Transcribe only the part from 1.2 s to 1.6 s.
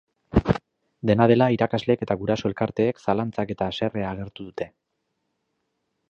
dela,